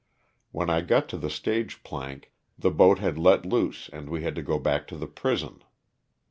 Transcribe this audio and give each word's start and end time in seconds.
When 0.51 0.67
I 0.67 0.81
got 0.81 1.07
to 1.09 1.17
the 1.19 1.29
stage 1.29 1.83
plank 1.83 2.31
the 2.57 2.71
boat 2.71 2.97
had 2.97 3.19
let 3.19 3.45
loose 3.45 3.87
and 3.93 4.09
we 4.09 4.23
had 4.23 4.33
to 4.33 4.41
go 4.41 4.57
back 4.57 4.87
to 4.87 4.97
the 4.97 5.05
prison. 5.05 5.63